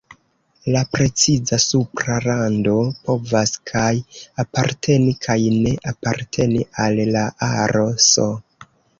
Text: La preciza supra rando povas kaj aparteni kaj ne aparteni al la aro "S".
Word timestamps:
La 0.75 0.79
preciza 0.95 1.57
supra 1.63 2.15
rando 2.23 2.71
povas 3.09 3.51
kaj 3.71 3.91
aparteni 4.43 5.13
kaj 5.25 5.35
ne 5.65 5.73
aparteni 5.91 6.63
al 6.85 7.03
la 7.17 7.23
aro 7.49 7.85
"S". 8.07 8.17